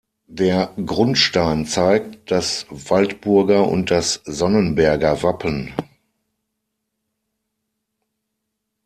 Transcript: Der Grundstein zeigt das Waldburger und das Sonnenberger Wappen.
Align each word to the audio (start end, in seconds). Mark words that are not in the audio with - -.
Der 0.31 0.73
Grundstein 0.83 1.67
zeigt 1.67 2.31
das 2.31 2.65
Waldburger 2.71 3.67
und 3.67 3.91
das 3.91 4.19
Sonnenberger 4.25 5.21
Wappen. 5.21 5.75